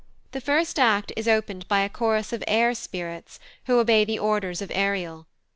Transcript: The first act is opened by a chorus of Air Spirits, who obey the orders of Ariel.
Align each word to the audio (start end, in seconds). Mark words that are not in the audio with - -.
The 0.31 0.41
first 0.41 0.79
act 0.79 1.13
is 1.15 1.27
opened 1.27 1.67
by 1.67 1.81
a 1.81 1.87
chorus 1.87 2.33
of 2.33 2.43
Air 2.47 2.73
Spirits, 2.73 3.39
who 3.67 3.77
obey 3.77 4.03
the 4.03 4.17
orders 4.17 4.59
of 4.59 4.71
Ariel. 4.73 5.27